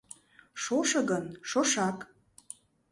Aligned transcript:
Шошо 0.63 0.99
гын— 1.09 1.25
шошак. 1.49 1.97